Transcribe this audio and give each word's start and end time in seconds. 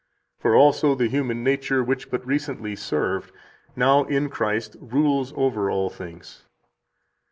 For 0.39 0.55
also 0.55 0.95
the 0.95 1.07
human 1.09 1.43
nature, 1.43 1.83
which 1.83 2.09
but 2.09 2.25
recently 2.25 2.75
served, 2.75 3.31
now 3.75 4.03
in 4.05 4.31
Christ 4.31 4.75
rules 4.79 5.31
over 5.37 5.69
all 5.69 5.91
things." 5.91 6.43